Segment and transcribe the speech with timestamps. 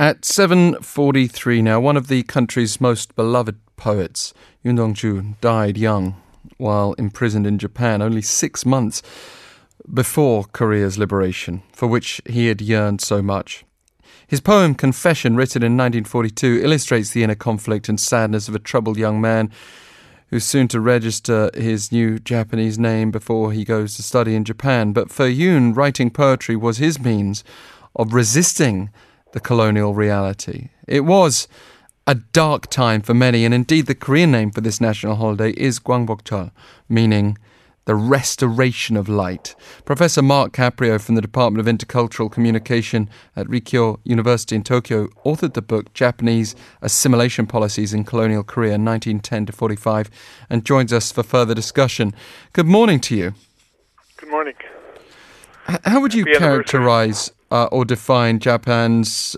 [0.00, 4.32] At 7.43 now, one of the country's most beloved poets,
[4.62, 6.14] Yun Dongju, died young
[6.56, 9.02] while imprisoned in Japan only six months
[9.92, 13.64] before Korea's liberation, for which he had yearned so much.
[14.28, 18.98] His poem Confession, written in 1942, illustrates the inner conflict and sadness of a troubled
[18.98, 19.50] young man
[20.28, 24.92] who's soon to register his new Japanese name before he goes to study in Japan.
[24.92, 27.42] But for Yun, writing poetry was his means
[27.96, 28.90] of resisting
[29.32, 30.70] the colonial reality.
[30.86, 31.48] It was
[32.06, 35.78] a dark time for many, and indeed the Korean name for this national holiday is
[35.78, 36.50] Gwangbokjeol,
[36.88, 37.36] meaning
[37.84, 39.54] the restoration of light.
[39.86, 45.54] Professor Mark Caprio from the Department of Intercultural Communication at Rikkyo University in Tokyo authored
[45.54, 50.10] the book Japanese Assimilation Policies in Colonial Korea 1910 to 45
[50.50, 52.14] and joins us for further discussion.
[52.52, 53.34] Good morning to you.
[54.18, 54.54] Good morning.
[55.84, 59.36] How would you characterize uh, or define Japan's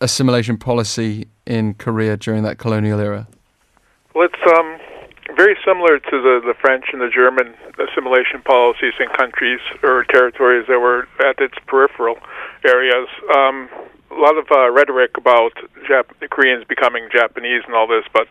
[0.00, 3.28] assimilation policy in Korea during that colonial era?
[4.14, 4.78] Well, it's um,
[5.36, 10.66] very similar to the, the French and the German assimilation policies in countries or territories
[10.66, 12.18] that were at its peripheral
[12.66, 13.06] areas.
[13.36, 13.68] Um,
[14.10, 15.52] a lot of uh, rhetoric about
[15.88, 18.26] Jap- Koreans becoming Japanese and all this, but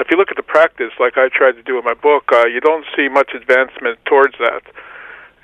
[0.00, 2.46] if you look at the practice, like I tried to do in my book, uh,
[2.46, 4.62] you don't see much advancement towards that.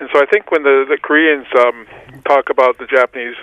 [0.00, 1.86] And so I think when the, the Koreans um,
[2.24, 3.36] talk about the Japanese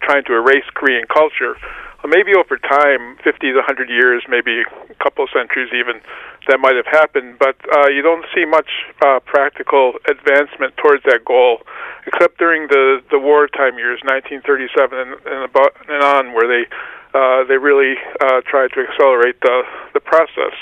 [0.00, 1.56] trying to erase Korean culture,
[2.04, 6.02] well, maybe over time, 50 to 100 years, maybe a couple of centuries even,
[6.48, 7.38] that might have happened.
[7.38, 8.68] But uh, you don't see much
[9.00, 11.62] uh, practical advancement towards that goal,
[12.06, 16.68] except during the, the wartime years, 1937 and, and, about, and on, where they
[17.14, 19.62] uh, they really uh, tried to accelerate the
[19.94, 20.52] the process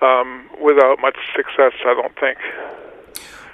[0.00, 1.72] um, without much success.
[1.84, 2.38] I don't think.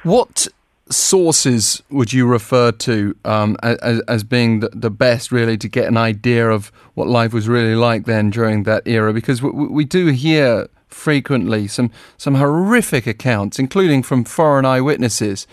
[0.05, 0.47] What
[0.91, 5.87] sources would you refer to um, as, as, being the, the, best, really, to get
[5.87, 9.13] an idea of what life was really like then during that era?
[9.13, 15.47] Because we, we do hear frequently some, some horrific accounts, including from foreign eyewitnesses,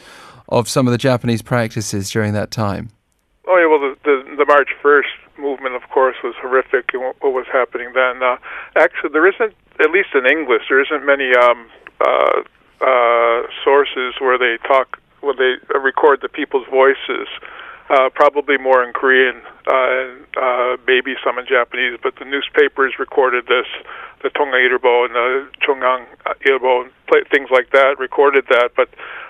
[0.50, 2.90] of some of the Japanese practices during that time.
[3.48, 7.16] Oh, yeah, well, the, the, the March 1st movement, of course, was horrific and what,
[7.22, 8.22] what was happening then.
[8.24, 8.38] Uh,
[8.76, 11.68] actually, there isn't, at least in English, there isn't many um,
[12.00, 12.42] uh,
[12.82, 17.28] uh, sources where they talk when they record the people's voices.
[17.88, 23.46] Uh, probably more in Korean, uh, uh, maybe some in Japanese, but the newspapers recorded
[23.46, 23.68] this,
[24.24, 26.08] the Tonga Ilbo and the Chongang
[26.48, 28.72] Ilbo, and things like that recorded that.
[28.76, 28.90] But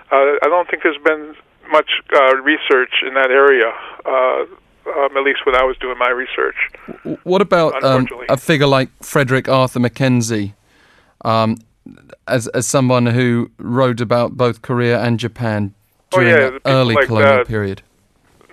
[0.09, 1.35] uh, I don't think there's been
[1.69, 3.73] much uh, research in that area.
[4.05, 4.45] Uh,
[4.87, 6.55] um, at least when I was doing my research.
[7.23, 10.53] What about um, a figure like Frederick Arthur Mackenzie?
[11.23, 11.57] Um,
[12.27, 15.73] as as someone who wrote about both Korea and Japan,
[16.15, 17.47] during oh, yeah, the early like colonial that.
[17.47, 17.81] period?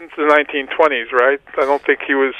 [0.00, 1.40] It's the 1920s, right?
[1.56, 2.34] I don't think he was.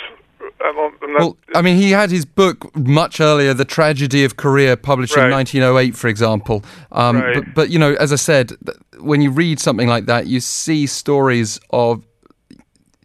[0.60, 1.15] I don't.
[1.19, 5.27] Well, I mean, he had his book much earlier, "The Tragedy of Korea," published right.
[5.27, 6.65] in 1908, for example.
[6.91, 7.34] Um, right.
[7.34, 8.53] but, but you know, as I said,
[8.99, 12.03] when you read something like that, you see stories of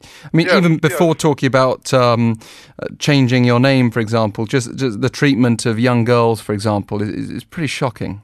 [0.01, 2.39] I mean, even before talking about um,
[2.81, 7.01] uh, changing your name, for example, just, just, the treatment of young girls, for example,
[7.01, 8.21] is, is pretty shocking.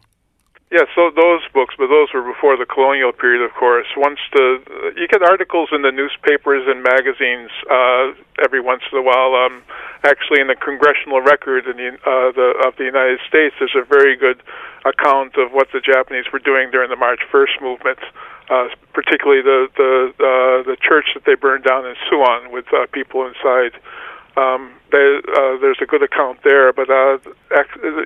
[0.73, 3.85] Yeah, so those books, but those were before the colonial period, of course.
[3.93, 4.57] Once the
[4.97, 9.37] you get articles in the newspapers and magazines uh, every once in a while.
[9.37, 9.61] Um,
[10.01, 13.85] actually, in the Congressional Record in the, uh, the of the United States, there's a
[13.85, 14.41] very good
[14.81, 18.01] account of what the Japanese were doing during the March First movement.
[18.49, 22.89] Uh, particularly the the uh, the church that they burned down in Suwon with uh,
[22.89, 23.77] people inside.
[24.35, 27.17] Um, they, uh, there's a good account there, but uh,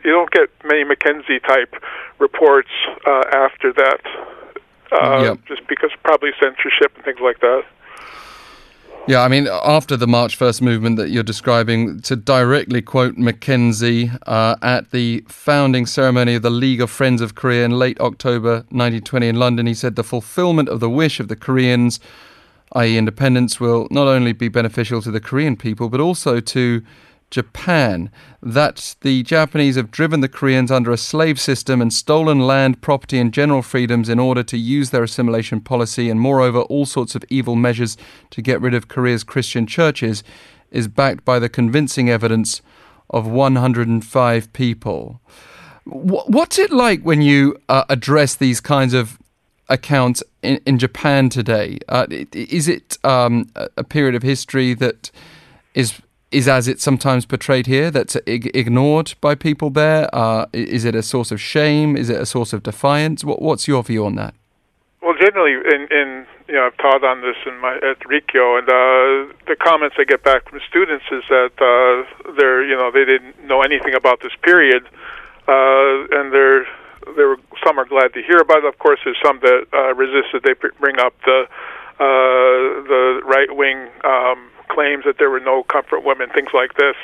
[0.04, 1.74] you don't get many Mackenzie type
[2.20, 2.70] reports
[3.06, 4.02] uh, after that,
[4.92, 5.40] uh, yep.
[5.48, 7.64] just because probably censorship and things like that.
[9.08, 14.12] Yeah, I mean, after the March 1st movement that you're describing, to directly quote Mackenzie
[14.26, 18.66] uh, at the founding ceremony of the League of Friends of Korea in late October
[18.70, 22.02] 1920 in London, he said, The fulfillment of the wish of the Koreans
[22.74, 26.84] i.e., independence, will not only be beneficial to the Korean people, but also to
[27.30, 28.10] Japan.
[28.42, 33.20] That the Japanese have driven the Koreans under a slave system and stolen land, property,
[33.20, 37.26] and general freedoms in order to use their assimilation policy, and moreover, all sorts of
[37.30, 37.98] evil measures
[38.32, 40.24] to get rid of Korea's Christian churches,
[40.72, 42.62] is backed by the convincing evidence
[43.10, 45.22] of 105 people.
[45.86, 49.18] What's it like when you uh, address these kinds of
[49.70, 51.78] accounts in, in Japan today?
[51.90, 55.12] Uh, is it um, a period of history that
[55.74, 60.10] is is as it's sometimes portrayed here, that's ig- ignored by people there?
[60.14, 61.96] Uh, is it a source of shame?
[61.96, 63.24] Is it a source of defiance?
[63.24, 64.34] What, what's your view on that?
[65.02, 68.68] Well, generally, in, in you know, I've taught on this in my at Rikkyo, and
[68.68, 73.06] uh, the comments I get back from students is that uh, they're you know they
[73.06, 74.84] didn't know anything about this period,
[75.48, 76.68] uh, and they're
[77.16, 78.66] they were some are glad to hear about it.
[78.66, 80.44] Of course, there's some that uh, resisted.
[80.44, 81.48] They bring up the
[82.00, 86.96] uh, the right wing um, claims that there were no comfort women, things like this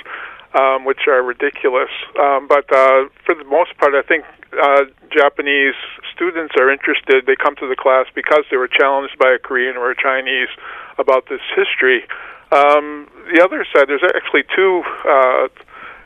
[0.53, 1.89] um, which are ridiculous.
[2.19, 5.75] Um, but uh, for the most part, I think uh, Japanese
[6.13, 7.25] students are interested.
[7.25, 10.49] They come to the class because they were challenged by a Korean or a Chinese
[10.97, 12.05] about this history.
[12.51, 15.47] Um, the other side, there's actually two, uh,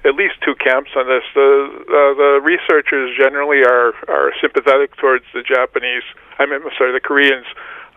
[0.08, 1.24] at least two camps on this.
[1.36, 1.52] The
[1.84, 6.04] uh, the researchers generally are are sympathetic towards the Japanese.
[6.40, 7.46] I mean, sorry, the Koreans.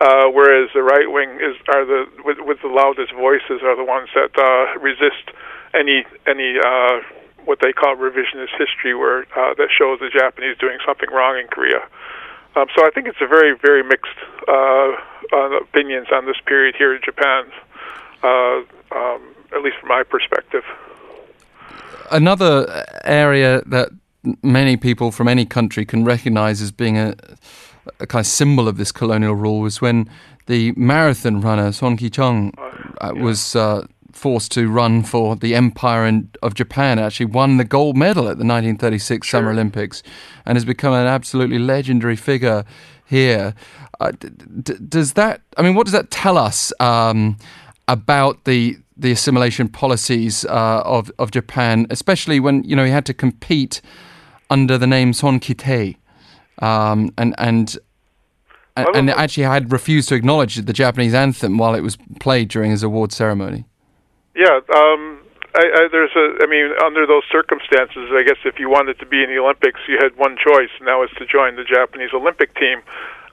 [0.01, 3.85] Uh, whereas the right wing is are the with, with the loudest voices are the
[3.85, 5.29] ones that uh, resist
[5.73, 6.99] any any uh,
[7.45, 11.47] what they call revisionist history, where uh, that shows the Japanese doing something wrong in
[11.47, 11.85] Korea.
[12.55, 14.17] Um, so I think it's a very very mixed
[14.49, 14.91] uh,
[15.61, 17.45] opinions on this period here in Japan,
[18.23, 19.21] uh, um,
[19.55, 20.63] at least from my perspective.
[22.11, 23.89] Another area that
[24.43, 27.15] many people from any country can recognize as being a,
[27.99, 30.09] a kind of symbol of this colonial rule was when
[30.47, 33.21] the marathon runner Son Ki-chung uh, uh, yeah.
[33.21, 37.97] was uh, forced to run for the Empire in, of Japan, actually won the gold
[37.97, 39.39] medal at the 1936 sure.
[39.39, 40.03] Summer Olympics
[40.45, 42.65] and has become an absolutely legendary figure
[43.05, 43.55] here.
[43.99, 44.29] Uh, d-
[44.61, 47.37] d- does that, I mean, what does that tell us um,
[47.87, 53.05] about the the assimilation policies uh, of, of Japan, especially when, you know, he had
[53.07, 53.81] to compete
[54.49, 55.97] under the name Son Kitei?
[56.59, 57.77] Um, and, and
[58.75, 62.71] and, and actually had refused to acknowledge the Japanese anthem while it was played during
[62.71, 63.65] his award ceremony.
[64.35, 65.19] Yeah, um,
[65.55, 66.43] I, I, there's a.
[66.43, 69.79] I mean, under those circumstances, I guess if you wanted to be in the Olympics,
[69.87, 72.81] you had one choice, and that was to join the Japanese Olympic team.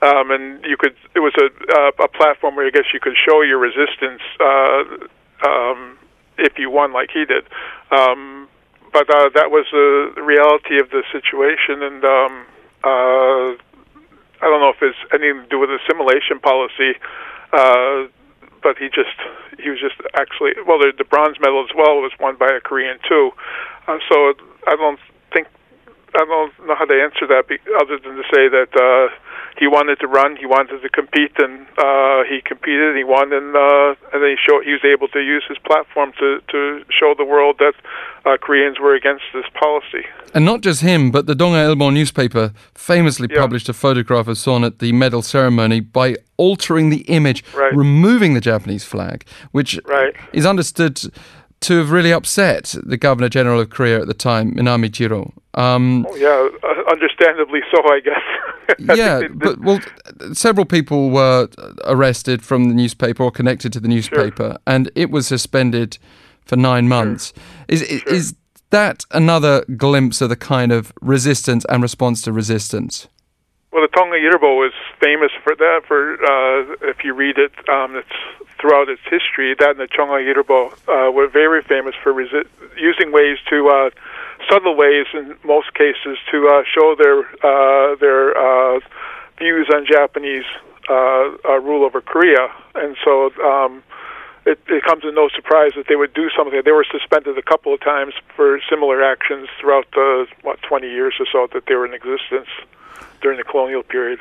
[0.01, 0.95] Um, and you could.
[1.15, 5.07] It was a uh, a platform where I guess you could show your resistance uh,
[5.45, 5.97] um,
[6.37, 7.43] if you won, like he did.
[7.91, 8.47] Um,
[8.91, 12.45] but uh, that was the reality of the situation, and um,
[12.83, 13.47] uh,
[14.41, 16.97] I don't know if it's anything to do with assimilation policy.
[17.53, 18.07] Uh,
[18.61, 19.15] but he just
[19.57, 22.59] he was just actually well the, the bronze medal as well was won by a
[22.59, 23.31] Korean too,
[23.87, 24.33] uh, so
[24.67, 24.99] I don't
[25.33, 25.47] think
[26.15, 29.07] I don't know how to answer that be, other than to say that uh,
[29.57, 33.33] he wanted to run, he wanted to compete, and uh, he competed, and he won,
[33.33, 36.83] and uh, and then he showed he was able to use his platform to to
[36.89, 37.73] show the world that
[38.25, 40.05] uh, Koreans were against this policy.
[40.33, 43.39] And not just him, but the Donga Ilbo newspaper famously yeah.
[43.39, 47.75] published a photograph of Son at the medal ceremony by altering the image, right.
[47.75, 50.15] removing the Japanese flag, which right.
[50.33, 51.01] is understood
[51.61, 55.33] to have really upset the Governor General of Korea at the time, Minami Jiro.
[55.55, 58.77] Um, oh, yeah, uh, understandably so, I guess.
[58.97, 59.79] yeah, but well,
[60.33, 61.49] several people were
[61.85, 64.57] arrested from the newspaper or connected to the newspaper, sure.
[64.67, 65.97] and it was suspended
[66.45, 67.33] for nine months.
[67.35, 67.43] Sure.
[67.67, 68.13] Is sure.
[68.13, 68.35] is
[68.69, 73.07] that another glimpse of the kind of resistance and response to resistance?
[73.71, 75.81] Well, the Tonga Ilbo is famous for that.
[75.87, 79.53] For uh, if you read it, um, it's throughout its history.
[79.59, 83.89] That and the Tonga Ilbo uh, were very famous for resi- using ways to uh,
[84.49, 88.79] subtle ways in most cases to uh, show their uh, their uh,
[89.37, 90.45] views on Japanese
[90.89, 93.83] uh, uh, rule over Korea, and so um,
[94.47, 96.59] it, it comes as no surprise that they would do something.
[96.65, 101.13] They were suspended a couple of times for similar actions throughout the what 20 years
[101.19, 102.49] or so that they were in existence
[103.21, 104.19] during the colonial period.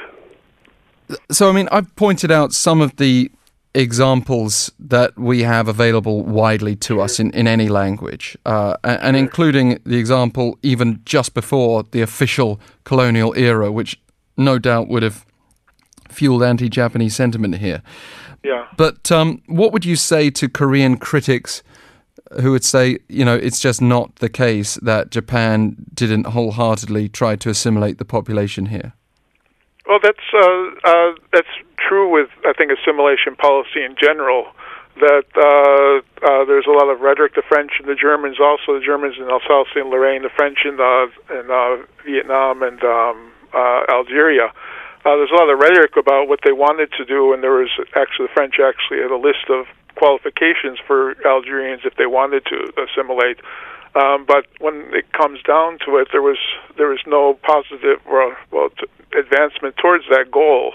[1.30, 3.30] So, I mean, I've pointed out some of the
[3.74, 7.00] examples that we have available widely to sure.
[7.02, 12.00] us in, in any language, uh, and, and including the example even just before the
[12.00, 14.00] official colonial era, which
[14.36, 15.24] no doubt would have
[16.08, 17.82] fueled anti Japanese sentiment here.
[18.42, 18.66] Yeah.
[18.76, 21.62] But um, what would you say to Korean critics
[22.40, 27.36] who would say, you know, it's just not the case that Japan didn't wholeheartedly try
[27.36, 28.92] to assimilate the population here?
[29.88, 31.48] Well, that's uh, uh, that's
[31.78, 34.46] true with I think assimilation policy in general.
[35.00, 37.34] That uh, uh, there's a lot of rhetoric.
[37.34, 40.76] The French and the Germans, also the Germans in Alsace and Lorraine, the French in,
[40.80, 44.52] uh, in uh, Vietnam and um, uh, Algeria.
[45.06, 47.70] Uh, there's a lot of rhetoric about what they wanted to do, and there was
[47.94, 49.64] actually the French actually had a list of
[50.00, 53.38] qualifications for Algerians if they wanted to assimilate.
[54.02, 56.38] Um, but when it comes down to it, there was
[56.78, 58.86] there was no positive well, well t-
[59.18, 60.66] advancement towards that goal.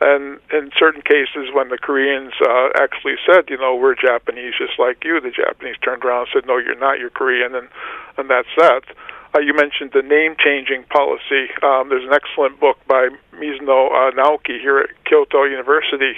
[0.00, 4.78] And in certain cases, when the Koreans uh, actually said, you know, we're Japanese just
[4.78, 7.68] like you, the Japanese turned around and said, no, you're not, you're Korean, and
[8.18, 8.84] and that's that.
[9.34, 11.50] uh, you mentioned the name changing policy.
[11.62, 16.14] Um, there's an excellent book by Mizuno uh, Naoki here at Kyoto University,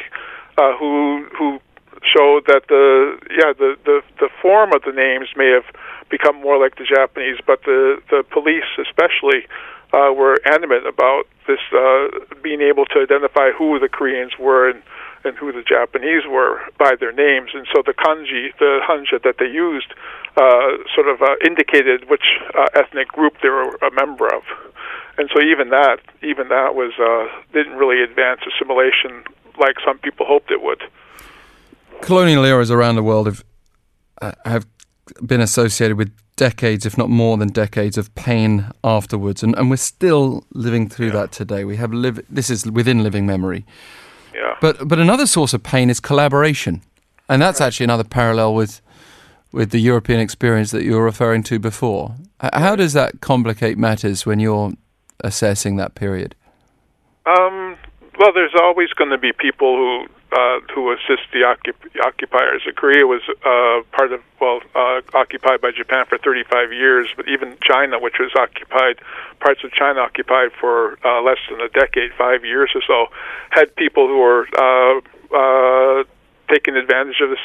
[0.58, 1.60] uh, who who
[2.02, 5.64] showed that the yeah the, the the form of the names may have
[6.08, 9.46] become more like the Japanese, but the the police especially
[9.92, 12.08] uh, were animate about this uh,
[12.42, 14.82] being able to identify who the Koreans were and
[15.24, 19.36] and who the Japanese were by their names, and so the kanji, the hanja that
[19.38, 19.92] they used,
[20.36, 24.42] uh, sort of uh, indicated which uh, ethnic group they were a member of,
[25.18, 29.22] and so even that, even that was uh, didn't really advance assimilation
[29.58, 30.82] like some people hoped it would.
[32.00, 33.44] Colonial eras around the world have
[34.22, 34.66] uh, have
[35.24, 39.76] been associated with decades, if not more than decades, of pain afterwards, and, and we're
[39.76, 41.12] still living through yeah.
[41.12, 41.64] that today.
[41.64, 42.20] We have live.
[42.30, 43.64] This is within living memory.
[44.34, 44.56] Yeah.
[44.60, 46.82] But but another source of pain is collaboration,
[47.28, 47.66] and that's right.
[47.66, 48.80] actually another parallel with
[49.52, 52.14] with the European experience that you were referring to before.
[52.52, 54.72] How does that complicate matters when you're
[55.22, 56.34] assessing that period?
[57.26, 57.76] Um,
[58.18, 62.62] well, there's always going to be people who uh, who assist the occup- occupiers.
[62.76, 67.56] Korea was uh, part of, well, uh, occupied by Japan for 35 years, but even
[67.62, 69.00] China, which was occupied,
[69.40, 73.06] parts of China occupied for uh, less than a decade, five years or so,
[73.50, 75.00] had people who were uh,
[75.34, 76.04] uh,
[76.48, 77.38] taking advantage of the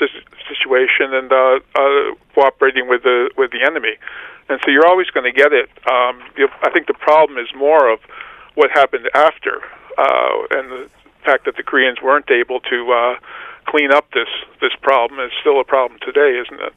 [0.50, 3.94] situation and uh, uh, cooperating with the with the enemy.
[4.50, 5.70] And so you're always going to get it.
[5.90, 6.22] Um,
[6.62, 8.00] I think the problem is more of
[8.54, 9.62] what happened after,
[9.98, 10.90] uh, and the
[11.26, 13.16] fact that the Koreans weren't able to uh,
[13.66, 14.30] clean up this
[14.62, 16.74] this problem is still a problem today, isn't it?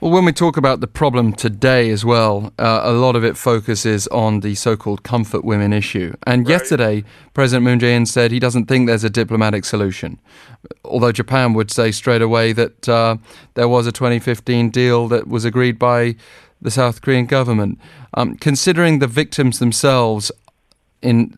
[0.00, 3.36] Well, when we talk about the problem today as well, uh, a lot of it
[3.36, 6.14] focuses on the so called comfort women issue.
[6.26, 6.52] And right.
[6.52, 10.18] yesterday, President Moon Jae in said he doesn't think there's a diplomatic solution.
[10.86, 13.18] Although Japan would say straight away that uh,
[13.54, 16.16] there was a 2015 deal that was agreed by
[16.62, 17.78] the South Korean government.
[18.14, 20.32] Um, considering the victims themselves
[21.02, 21.36] in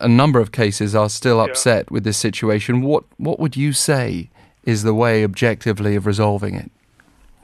[0.00, 1.94] a number of cases are still upset yeah.
[1.94, 2.82] with this situation.
[2.82, 4.30] What what would you say
[4.64, 6.70] is the way objectively of resolving it?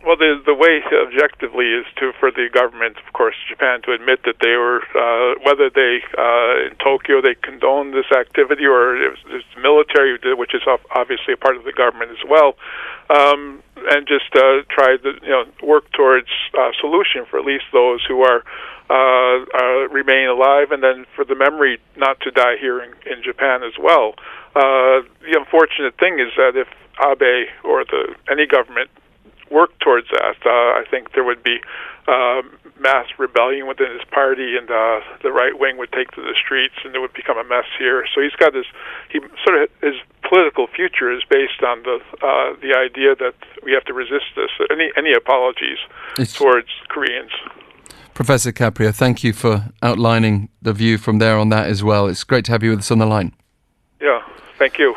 [0.07, 4.23] Well, the the way objectively is to for the government, of course, Japan to admit
[4.23, 9.19] that they were uh, whether they uh, in Tokyo they condoned this activity or it
[9.27, 10.63] the military, which is
[10.95, 12.55] obviously a part of the government as well,
[13.11, 13.61] um,
[13.91, 17.99] and just uh, try to you know work towards a solution for at least those
[18.07, 18.47] who are
[18.87, 23.25] uh, uh, remain alive, and then for the memory not to die here in, in
[23.25, 24.15] Japan as well.
[24.55, 26.71] Uh, the unfortunate thing is that if
[27.03, 28.89] Abe or the any government
[29.51, 31.61] worked towards that, uh, I think there would be
[32.09, 32.43] uh,
[32.81, 36.75] mass rebellion within his party, and uh, the right wing would take to the streets,
[36.85, 38.05] and it would become a mess here.
[38.15, 38.67] So he's got this.
[39.11, 39.95] He sort of his
[40.29, 44.51] political future is based on the uh, the idea that we have to resist this.
[44.71, 45.79] Any any apologies
[46.19, 47.33] it's, towards Koreans.
[48.15, 52.07] Professor Caprio, thank you for outlining the view from there on that as well.
[52.07, 53.35] It's great to have you with us on the line.
[54.01, 54.23] Yeah,
[54.59, 54.97] thank you.